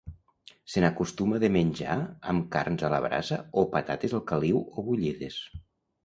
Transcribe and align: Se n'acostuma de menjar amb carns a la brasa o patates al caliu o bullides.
Se 0.75 0.81
n'acostuma 0.83 1.41
de 1.41 1.49
menjar 1.55 1.97
amb 2.31 2.47
carns 2.55 2.85
a 2.87 2.89
la 2.93 3.01
brasa 3.03 3.37
o 3.63 3.65
patates 3.75 4.15
al 4.21 4.25
caliu 4.33 4.63
o 4.63 4.85
bullides. 4.89 5.39